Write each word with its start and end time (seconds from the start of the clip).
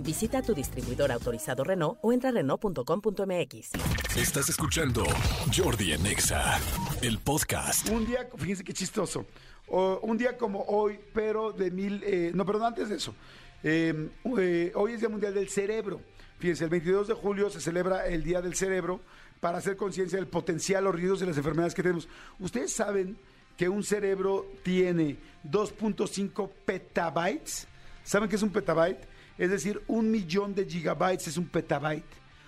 Visita 0.00 0.42
tu 0.42 0.54
distribuidor 0.54 1.10
autorizado 1.10 1.64
Renault 1.64 1.98
o 2.02 2.12
entra 2.12 2.30
a 2.30 2.32
Renault.com.mx. 2.32 3.70
Estás 4.16 4.48
escuchando 4.48 5.04
Jordi 5.54 5.92
en 5.92 6.06
Exa, 6.06 6.58
el 7.02 7.18
podcast. 7.18 7.88
Un 7.90 8.06
día, 8.06 8.28
fíjense 8.36 8.62
qué 8.64 8.72
chistoso. 8.72 9.26
O- 9.68 9.98
un 10.02 10.16
día 10.16 10.36
como 10.36 10.62
hoy, 10.68 10.98
pero 11.12 11.52
de 11.52 11.70
mil. 11.70 12.02
eh, 12.04 12.30
no, 12.34 12.44
perdón, 12.46 12.66
antes 12.66 12.88
de 12.88 12.96
eso. 12.96 13.14
Eh, 13.62 14.08
eh, 14.38 14.72
hoy 14.74 14.92
es 14.92 15.00
Día 15.00 15.08
Mundial 15.08 15.34
del 15.34 15.48
Cerebro. 15.48 16.00
Fíjense, 16.38 16.64
el 16.64 16.70
22 16.70 17.08
de 17.08 17.14
julio 17.14 17.50
se 17.50 17.60
celebra 17.60 18.06
el 18.06 18.22
Día 18.22 18.40
del 18.42 18.54
Cerebro 18.54 19.00
para 19.40 19.58
hacer 19.58 19.76
conciencia 19.76 20.18
del 20.18 20.28
potencial 20.28 20.86
o 20.86 20.92
riesgos 20.92 21.20
de 21.20 21.26
las 21.26 21.36
enfermedades 21.36 21.74
que 21.74 21.82
tenemos. 21.82 22.08
Ustedes 22.38 22.72
saben 22.72 23.16
que 23.56 23.68
un 23.68 23.82
cerebro 23.82 24.46
tiene 24.62 25.16
2.5 25.44 26.50
petabytes. 26.64 27.66
¿Saben 28.04 28.28
qué 28.28 28.36
es 28.36 28.42
un 28.42 28.50
petabyte? 28.50 28.98
Es 29.38 29.50
decir, 29.50 29.82
un 29.88 30.10
millón 30.10 30.54
de 30.54 30.64
gigabytes 30.64 31.28
es 31.28 31.36
un 31.36 31.46
petabyte. 31.46 32.04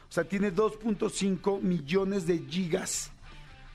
O 0.08 0.12
sea, 0.12 0.24
tiene 0.24 0.52
2.5 0.54 1.60
millones 1.60 2.26
de 2.26 2.38
gigas 2.38 3.10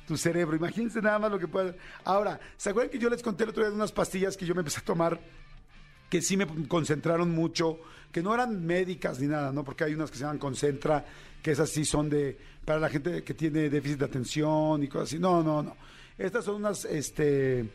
tu 0.07 0.17
cerebro. 0.17 0.55
Imagínense 0.55 1.01
nada 1.01 1.19
más 1.19 1.31
lo 1.31 1.39
que 1.39 1.47
puede. 1.47 1.75
Ahora, 2.03 2.39
¿se 2.57 2.71
acuerdan 2.71 2.91
que 2.91 2.99
yo 2.99 3.09
les 3.09 3.21
conté 3.21 3.43
el 3.43 3.51
otro 3.51 3.63
día 3.63 3.69
de 3.69 3.75
unas 3.75 3.91
pastillas 3.91 4.35
que 4.35 4.45
yo 4.45 4.55
me 4.55 4.61
empecé 4.61 4.79
a 4.79 4.83
tomar 4.83 5.19
que 6.13 6.21
sí 6.21 6.37
me 6.37 6.45
concentraron 6.67 7.31
mucho, 7.31 7.79
que 8.11 8.21
no 8.21 8.35
eran 8.35 8.63
médicas 8.63 9.19
ni 9.19 9.25
nada, 9.25 9.51
¿no? 9.51 9.63
Porque 9.63 9.83
hay 9.83 9.95
unas 9.95 10.11
que 10.11 10.17
se 10.17 10.23
llaman 10.23 10.37
Concentra, 10.37 11.03
que 11.41 11.49
esas 11.49 11.71
sí 11.71 11.85
son 11.85 12.07
de 12.07 12.37
para 12.63 12.79
la 12.79 12.89
gente 12.89 13.23
que 13.23 13.33
tiene 13.33 13.67
déficit 13.67 13.97
de 13.97 14.05
atención 14.05 14.83
y 14.83 14.87
cosas 14.87 15.09
así. 15.09 15.17
No, 15.17 15.41
no, 15.41 15.63
no. 15.63 15.75
Estas 16.15 16.45
son 16.45 16.57
unas 16.57 16.85
este 16.85 17.67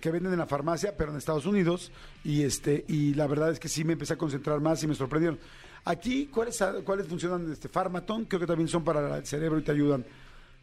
que 0.00 0.10
venden 0.10 0.32
en 0.32 0.38
la 0.38 0.46
farmacia, 0.46 0.96
pero 0.96 1.10
en 1.10 1.18
Estados 1.18 1.46
Unidos 1.46 1.92
y 2.24 2.42
este 2.42 2.84
y 2.88 3.14
la 3.14 3.26
verdad 3.26 3.50
es 3.50 3.60
que 3.60 3.68
sí 3.68 3.84
me 3.84 3.94
empecé 3.94 4.14
a 4.14 4.16
concentrar 4.16 4.60
más 4.60 4.82
y 4.82 4.86
me 4.86 4.94
sorprendieron. 4.94 5.38
Aquí 5.84 6.26
cuáles 6.26 6.62
cuáles 6.84 7.06
funcionan 7.06 7.50
este 7.52 7.68
Farmaton, 7.68 8.24
creo 8.24 8.40
que 8.40 8.46
también 8.46 8.68
son 8.68 8.84
para 8.84 9.18
el 9.18 9.26
cerebro 9.26 9.58
y 9.58 9.62
te 9.62 9.72
ayudan. 9.72 10.04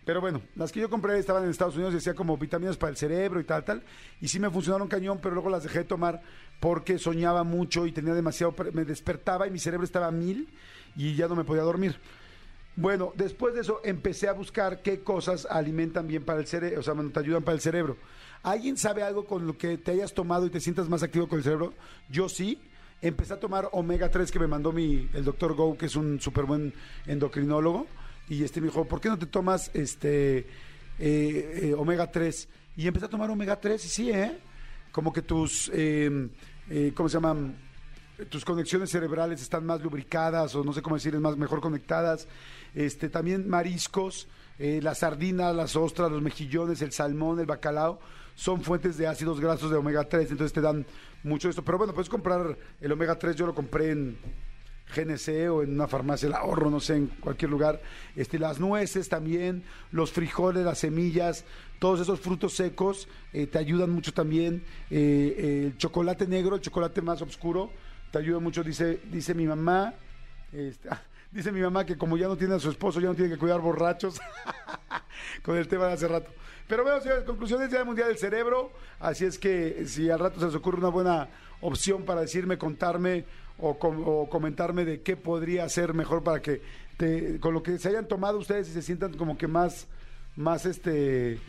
Pero 0.04 0.20
bueno, 0.20 0.42
las 0.56 0.72
que 0.72 0.80
yo 0.80 0.90
compré 0.90 1.20
estaban 1.20 1.44
en 1.44 1.52
Estados 1.52 1.76
Unidos, 1.76 1.94
decía 1.94 2.16
como 2.16 2.36
vitaminas 2.36 2.76
para 2.76 2.90
el 2.90 2.98
cerebro 2.98 3.40
y 3.40 3.44
tal, 3.44 3.64
tal. 3.64 3.84
Y 4.20 4.28
sí 4.28 4.40
me 4.40 4.50
funcionaron 4.50 4.88
cañón, 4.88 5.20
pero 5.22 5.36
luego 5.36 5.50
las 5.50 5.64
dejé 5.64 5.80
de 5.80 5.86
tomar 5.86 6.22
porque 6.60 6.98
soñaba 6.98 7.44
mucho 7.44 7.86
y 7.86 7.92
tenía 7.92 8.14
demasiado, 8.14 8.56
me 8.74 8.84
despertaba 8.84 9.48
y 9.48 9.52
mi 9.52 9.60
cerebro 9.60 9.86
estaba 9.86 10.10
mil 10.10 10.50
y 10.96 11.16
ya 11.16 11.28
no 11.28 11.36
me 11.36 11.44
podía 11.44 11.62
dormir. 11.62 11.98
Bueno, 12.76 13.12
después 13.16 13.54
de 13.54 13.62
eso 13.62 13.82
empecé 13.84 14.28
a 14.28 14.34
buscar 14.34 14.82
qué 14.82 15.02
cosas 15.02 15.46
alimentan 15.46 16.08
bien 16.08 16.24
para 16.24 16.40
el 16.40 16.48
cerebro, 16.48 16.80
o 16.80 16.84
sea, 16.84 16.94
te 16.94 17.20
ayudan 17.20 17.44
para 17.44 17.56
el 17.56 17.62
cerebro. 17.62 17.98
¿Alguien 18.44 18.78
sabe 18.78 19.04
algo 19.04 19.26
con 19.26 19.46
lo 19.46 19.58
que 19.58 19.78
te 19.78 19.92
hayas 19.92 20.14
tomado 20.14 20.46
y 20.46 20.50
te 20.50 20.60
sientas 20.60 20.90
más 20.90 21.04
activo 21.04 21.28
con 21.28 21.38
el 21.38 21.44
cerebro? 21.44 21.74
Yo 22.10 22.30
sí. 22.30 22.60
Empecé 23.04 23.34
a 23.34 23.40
tomar 23.40 23.68
omega 23.72 24.10
3 24.10 24.32
que 24.32 24.38
me 24.38 24.46
mandó 24.46 24.72
mi, 24.72 25.10
el 25.14 25.26
doctor 25.26 25.56
Go, 25.56 25.76
que 25.76 25.88
es 25.88 25.96
un 25.96 26.22
súper 26.22 26.46
buen 26.46 26.72
endocrinólogo. 27.08 27.88
Y 28.30 28.44
este 28.44 28.62
me 28.62 28.68
dijo, 28.68 28.86
¿por 28.86 29.02
qué 29.02 29.10
no 29.10 29.18
te 29.18 29.26
tomas 29.26 29.72
este 29.74 30.38
eh, 30.38 30.46
eh, 31.00 31.76
omega 31.76 32.12
3? 32.12 32.48
Y 32.78 32.88
empecé 32.88 33.08
a 33.08 33.10
tomar 33.10 33.30
omega 33.32 33.60
3 33.60 33.84
y 33.84 33.90
sí, 33.90 34.12
¿eh? 34.12 34.38
Como 34.92 35.12
que 35.12 35.24
tus, 35.24 35.72
eh, 35.74 36.30
eh, 36.70 36.92
¿cómo 36.96 37.10
se 37.10 37.18
llaman? 37.18 37.56
Tus 38.30 38.46
conexiones 38.46 38.90
cerebrales 38.90 39.42
están 39.42 39.66
más 39.66 39.82
lubricadas 39.82 40.56
o 40.56 40.64
no 40.64 40.74
sé 40.74 40.82
cómo 40.82 40.96
decir, 40.96 41.18
más 41.20 41.38
mejor 41.38 41.62
conectadas. 41.62 42.28
Este, 42.74 43.10
también 43.10 43.50
mariscos, 43.50 44.28
eh, 44.60 44.80
las 44.82 45.00
sardinas, 45.00 45.56
las 45.56 45.76
ostras, 45.76 46.12
los 46.12 46.22
mejillones, 46.22 46.82
el 46.82 46.92
salmón, 46.92 47.40
el 47.40 47.46
bacalao, 47.46 48.00
son 48.36 48.62
fuentes 48.62 48.98
de 48.98 49.08
ácidos 49.08 49.40
grasos 49.40 49.72
de 49.72 49.78
omega 49.78 50.04
3, 50.04 50.32
entonces 50.32 50.54
te 50.54 50.62
dan 50.62 50.86
mucho 51.24 51.50
esto. 51.50 51.64
Pero 51.64 51.78
bueno, 51.78 51.94
puedes 51.94 52.10
comprar 52.10 52.58
el 52.80 52.92
omega 52.92 53.18
3, 53.18 53.36
yo 53.36 53.46
lo 53.46 53.56
compré 53.56 53.92
en 53.92 54.18
GNC 54.96 55.50
o 55.50 55.64
en 55.64 55.74
una 55.74 55.88
farmacia, 55.88 56.28
el 56.28 56.34
ahorro, 56.34 56.70
no 56.70 56.80
sé, 56.80 56.96
en 56.96 57.08
cualquier 57.08 57.52
lugar. 57.52 57.82
Este, 58.16 58.38
las 58.38 58.60
nueces 58.60 59.10
también, 59.10 59.64
los 59.92 60.12
frijoles, 60.12 60.66
las 60.66 60.80
semillas, 60.80 61.46
todos 61.80 62.00
esos 62.02 62.20
frutos 62.20 62.54
secos 62.54 63.08
eh, 63.34 63.48
te 63.48 63.58
ayudan 63.58 63.90
mucho 63.90 64.14
también. 64.14 64.64
Eh, 64.90 65.66
el 65.66 65.78
chocolate 65.78 66.28
negro, 66.28 66.56
el 66.56 66.62
chocolate 66.62 67.02
más 67.02 67.22
oscuro, 67.22 67.72
te 68.12 68.20
ayuda 68.20 68.40
mucho, 68.40 68.64
dice, 68.64 69.00
dice 69.12 69.34
mi 69.34 69.46
mamá. 69.46 69.94
este, 70.52 70.90
ah, 70.90 71.02
dice 71.32 71.52
mi 71.52 71.62
mamá 71.62 71.86
que 71.86 71.98
como 71.98 72.18
ya 72.18 72.28
no 72.28 72.38
tiene 72.38 72.56
a 72.56 72.60
su 72.60 72.70
esposo, 72.70 73.00
ya 73.00 73.08
no 73.08 73.16
tiene 73.16 73.32
que 73.32 73.38
cuidar 73.40 73.60
borrachos. 73.62 74.20
con 75.44 75.58
el 75.58 75.68
tema 75.68 75.88
de 75.88 75.94
hace 75.94 76.08
rato. 76.08 76.32
Pero 76.68 76.84
bueno, 76.84 77.00
señores, 77.02 77.24
conclusiones 77.24 77.70
Día 77.70 77.84
Mundial 77.84 78.10
del 78.10 78.18
Cerebro. 78.18 78.72
Así 79.00 79.26
es 79.26 79.38
que 79.38 79.86
si 79.88 80.10
al 80.10 80.20
rato 80.20 80.40
se 80.40 80.46
les 80.48 80.56
ocurre 80.56 80.78
una 80.78 80.90
buena 80.90 81.30
opción 81.62 82.04
para 82.04 82.22
decirme, 82.22 82.58
contarme 82.58 83.26
o 83.64 84.28
comentarme 84.30 84.86
de 84.86 85.02
qué 85.02 85.16
podría 85.16 85.70
ser 85.70 85.94
mejor 85.94 86.24
para 86.24 86.42
que 86.42 86.62
te- 86.98 87.40
con 87.40 87.54
lo 87.54 87.62
que 87.62 87.78
se 87.78 87.90
hayan 87.90 88.08
tomado 88.08 88.40
ustedes 88.40 88.70
y 88.70 88.74
se 88.74 88.82
sientan 88.82 89.14
como 89.16 89.38
que 89.38 89.48
más, 89.48 89.88
más 90.36 90.66
este, 90.66 91.40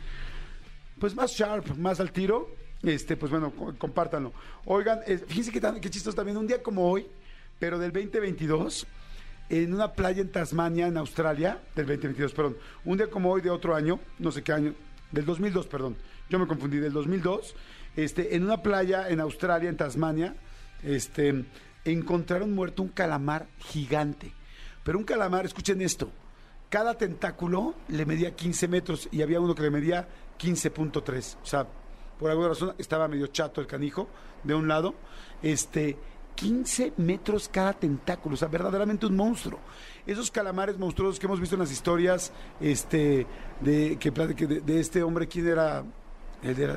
pues 0.98 1.14
más 1.14 1.30
sharp, 1.32 1.74
más 1.78 2.00
al 2.00 2.12
tiro, 2.12 2.50
este, 2.82 3.16
pues 3.16 3.30
bueno, 3.30 3.50
co- 3.52 3.74
compártanlo. 3.78 4.32
Oigan, 4.64 5.00
eh, 5.06 5.18
fíjense 5.18 5.58
tan- 5.60 5.80
qué 5.80 5.90
chistoso 5.90 6.14
también, 6.16 6.36
un 6.36 6.46
día 6.46 6.62
como 6.62 6.90
hoy, 6.90 7.06
pero 7.58 7.78
del 7.78 7.92
2022, 7.92 8.86
en 9.48 9.74
una 9.74 9.92
playa 9.92 10.20
en 10.22 10.30
Tasmania, 10.32 10.86
en 10.86 10.96
Australia, 10.96 11.60
del 11.76 11.86
2022, 11.86 12.32
perdón, 12.32 12.56
un 12.84 12.96
día 12.96 13.08
como 13.08 13.30
hoy 13.30 13.40
de 13.42 13.50
otro 13.50 13.74
año, 13.74 14.00
no 14.18 14.32
sé 14.32 14.42
qué 14.42 14.52
año, 14.52 14.74
del 15.10 15.24
2002, 15.26 15.66
perdón, 15.66 15.96
yo 16.30 16.38
me 16.38 16.46
confundí, 16.46 16.78
del 16.78 16.92
2002, 16.92 17.54
este, 17.96 18.34
en 18.34 18.44
una 18.44 18.62
playa 18.62 19.08
en 19.10 19.20
Australia, 19.20 19.68
en 19.68 19.76
Tasmania, 19.76 20.34
este, 20.82 21.44
encontraron 21.84 22.54
muerto 22.54 22.82
un 22.82 22.88
calamar 22.88 23.46
gigante. 23.58 24.32
Pero 24.84 24.98
un 24.98 25.04
calamar, 25.04 25.44
escuchen 25.44 25.82
esto, 25.82 26.10
cada 26.70 26.96
tentáculo 26.96 27.74
le 27.88 28.06
medía 28.06 28.34
15 28.34 28.66
metros 28.68 29.08
y 29.12 29.20
había 29.22 29.40
uno 29.40 29.54
que 29.54 29.62
le 29.62 29.70
medía 29.70 30.08
15.3. 30.38 31.36
O 31.42 31.46
sea, 31.46 31.66
por 32.18 32.30
alguna 32.30 32.48
razón 32.48 32.74
estaba 32.78 33.08
medio 33.08 33.26
chato 33.28 33.60
el 33.60 33.66
canijo 33.66 34.08
de 34.44 34.54
un 34.54 34.68
lado. 34.68 34.94
Este, 35.42 35.96
15 36.34 36.94
metros 36.96 37.48
cada 37.48 37.72
tentáculo, 37.72 38.34
o 38.34 38.36
sea, 38.36 38.48
verdaderamente 38.48 39.06
un 39.06 39.16
monstruo. 39.16 39.60
Esos 40.06 40.30
calamares 40.30 40.78
monstruosos 40.78 41.18
que 41.18 41.26
hemos 41.26 41.40
visto 41.40 41.54
en 41.54 41.60
las 41.60 41.72
historias 41.72 42.32
este, 42.60 43.26
de, 43.60 43.96
que, 43.98 44.10
de, 44.10 44.60
de 44.60 44.80
este 44.80 45.02
hombre, 45.02 45.28
¿quién 45.28 45.48
era? 45.48 45.84
El 46.42 46.56
de 46.56 46.76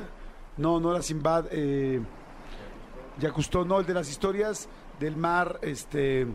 no, 0.56 0.80
no 0.80 0.92
era 0.92 1.02
Simbad, 1.02 1.46
eh, 1.50 2.00
ya 3.18 3.30
Cousteau, 3.30 3.64
no, 3.64 3.80
el 3.80 3.86
de 3.86 3.94
las 3.94 4.08
historias 4.08 4.68
del 4.98 5.16
mar, 5.16 5.58
este, 5.62 6.26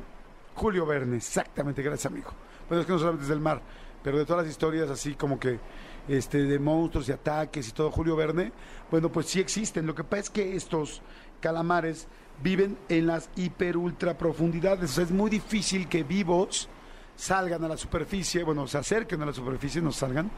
Julio 0.55 0.85
Verne, 0.85 1.17
exactamente, 1.17 1.81
gracias 1.81 2.11
amigo. 2.11 2.31
Bueno, 2.67 2.81
es 2.81 2.85
que 2.85 2.93
no 2.93 2.99
solamente 2.99 3.23
es 3.23 3.29
del 3.29 3.39
mar, 3.39 3.61
pero 4.03 4.17
de 4.17 4.25
todas 4.25 4.43
las 4.43 4.51
historias 4.51 4.89
así 4.89 5.15
como 5.15 5.39
que 5.39 5.59
este, 6.07 6.43
de 6.43 6.59
monstruos 6.59 7.07
y 7.09 7.11
ataques 7.11 7.69
y 7.69 7.71
todo, 7.71 7.91
Julio 7.91 8.15
Verne, 8.15 8.51
bueno, 8.89 9.11
pues 9.11 9.27
sí 9.27 9.39
existen. 9.39 9.85
Lo 9.85 9.95
que 9.95 10.03
pasa 10.03 10.23
es 10.23 10.29
que 10.29 10.55
estos 10.55 11.01
calamares 11.39 12.07
viven 12.41 12.77
en 12.89 13.07
las 13.07 13.29
hiper 13.35 13.77
ultra 13.77 14.17
profundidades, 14.17 14.97
es 14.97 15.11
muy 15.11 15.29
difícil 15.29 15.87
que 15.87 16.03
vivos 16.03 16.69
salgan 17.15 17.63
a 17.63 17.67
la 17.67 17.77
superficie, 17.77 18.43
bueno, 18.43 18.67
se 18.67 18.77
acerquen 18.77 19.21
a 19.21 19.27
la 19.27 19.33
superficie, 19.33 19.81
no 19.81 19.91
salgan, 19.91 20.31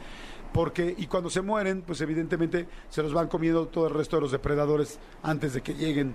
porque, 0.51 0.93
y 0.97 1.07
cuando 1.07 1.29
se 1.29 1.41
mueren, 1.41 1.81
pues 1.81 2.01
evidentemente 2.01 2.67
se 2.89 3.01
los 3.01 3.13
van 3.13 3.27
comiendo 3.27 3.67
todo 3.67 3.87
el 3.87 3.93
resto 3.93 4.17
de 4.17 4.23
los 4.23 4.31
depredadores 4.31 4.99
antes 5.21 5.53
de 5.53 5.61
que 5.61 5.73
lleguen. 5.73 6.13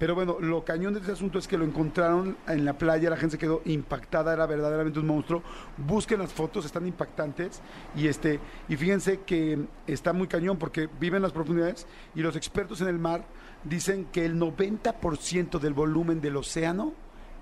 Pero 0.00 0.14
bueno, 0.14 0.38
lo 0.40 0.64
cañón 0.64 0.94
de 0.94 1.00
este 1.00 1.12
asunto 1.12 1.38
es 1.38 1.46
que 1.46 1.58
lo 1.58 1.64
encontraron 1.66 2.38
en 2.48 2.64
la 2.64 2.72
playa, 2.78 3.10
la 3.10 3.18
gente 3.18 3.36
quedó 3.36 3.60
impactada, 3.66 4.32
era 4.32 4.46
verdaderamente 4.46 4.98
un 4.98 5.06
monstruo. 5.06 5.42
Busquen 5.76 6.20
las 6.20 6.32
fotos, 6.32 6.64
están 6.64 6.86
impactantes. 6.86 7.60
Y 7.94 8.06
este, 8.06 8.40
y 8.70 8.76
fíjense 8.76 9.20
que 9.20 9.66
está 9.86 10.14
muy 10.14 10.26
cañón 10.26 10.56
porque 10.56 10.88
vive 10.98 11.18
en 11.18 11.22
las 11.22 11.32
profundidades 11.32 11.86
y 12.14 12.22
los 12.22 12.34
expertos 12.34 12.80
en 12.80 12.88
el 12.88 12.98
mar 12.98 13.26
dicen 13.62 14.06
que 14.06 14.24
el 14.24 14.40
90% 14.40 15.58
del 15.58 15.74
volumen 15.74 16.22
del 16.22 16.38
océano, 16.38 16.94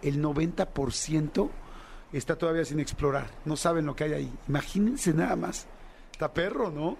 el 0.02 0.20
90% 0.20 1.50
está 2.12 2.34
todavía 2.34 2.64
sin 2.64 2.80
explorar. 2.80 3.30
No 3.44 3.56
saben 3.56 3.86
lo 3.86 3.94
que 3.94 4.02
hay 4.02 4.12
ahí. 4.14 4.32
Imagínense 4.48 5.14
nada 5.14 5.36
más. 5.36 5.68
Está 6.10 6.34
perro, 6.34 6.72
¿no? 6.72 6.96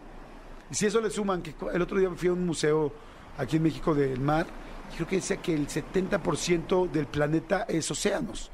Y 0.71 0.77
si 0.77 0.87
eso 0.87 1.01
le 1.01 1.11
suman, 1.11 1.43
que 1.43 1.53
el 1.75 1.83
otro 1.83 1.99
día 1.99 2.09
fui 2.15 2.29
a 2.29 2.33
un 2.33 2.47
museo 2.47 2.93
aquí 3.39 3.57
en 3.57 3.65
México 3.65 3.93
del 3.93 4.21
mar, 4.21 4.47
creo 4.95 5.07
que 5.07 5.17
decía 5.17 5.39
que 5.39 5.55
el 5.55 5.69
70% 5.69 6.91
del 6.91 7.07
planeta 7.07 7.65
es 7.69 7.91
océanos. 7.91 8.51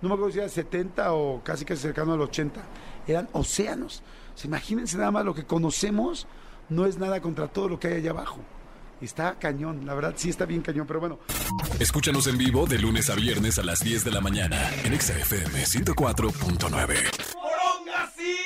no 0.00 0.08
me 0.08 0.14
acuerdo 0.14 0.32
si 0.32 0.38
era 0.38 0.48
70 0.48 1.12
o 1.12 1.42
casi 1.42 1.64
casi 1.64 1.82
cercano 1.82 2.12
al 2.12 2.20
80, 2.20 2.60
eran 3.06 3.28
océanos. 3.32 4.02
O 4.34 4.38
sea, 4.38 4.48
imagínense 4.48 4.96
nada 4.96 5.10
más 5.10 5.24
lo 5.24 5.34
que 5.34 5.44
conocemos 5.44 6.26
no 6.68 6.86
es 6.86 6.98
nada 6.98 7.20
contra 7.20 7.48
todo 7.48 7.68
lo 7.68 7.78
que 7.78 7.88
hay 7.88 7.94
allá 7.94 8.10
abajo. 8.10 8.38
Está 9.00 9.38
cañón, 9.38 9.86
la 9.86 9.94
verdad 9.94 10.14
sí 10.16 10.30
está 10.30 10.46
bien 10.46 10.62
cañón, 10.62 10.86
pero 10.86 11.00
bueno. 11.00 11.18
Escúchanos 11.78 12.26
en 12.26 12.38
vivo 12.38 12.66
de 12.66 12.78
lunes 12.78 13.10
a 13.10 13.14
viernes 13.14 13.58
a 13.58 13.62
las 13.62 13.80
10 13.80 14.04
de 14.04 14.10
la 14.10 14.20
mañana 14.20 14.70
en 14.84 14.98
XFM 14.98 15.64
104.9. 15.64 18.43